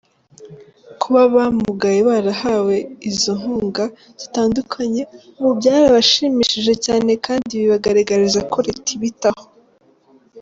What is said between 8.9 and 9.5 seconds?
ibitaho.